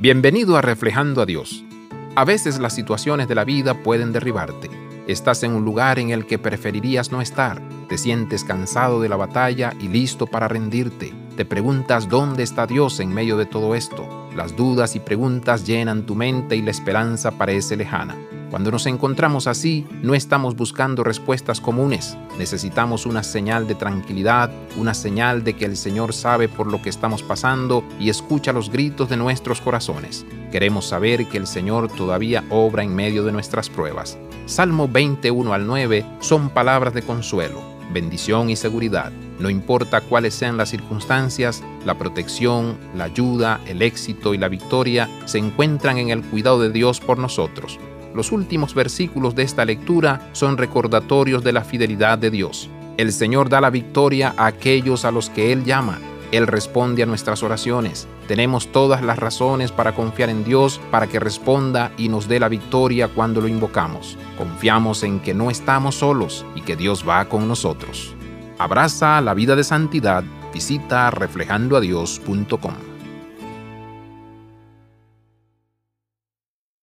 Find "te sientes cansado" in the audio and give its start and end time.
7.88-9.00